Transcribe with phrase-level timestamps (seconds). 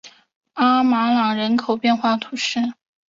[0.53, 2.59] 阿马朗人口变化图示